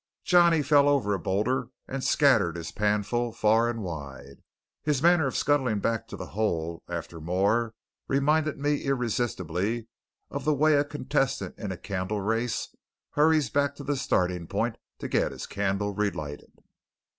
[0.23, 4.41] Johnny fell over a boulder and scattered his panful far and wide.
[4.81, 7.75] His manner of scuttling back to the hole after more
[8.07, 9.89] reminded me irresistibly
[10.31, 12.75] of the way a contestant in a candle race
[13.11, 16.63] hurries back to the starting point to get his candle relighted.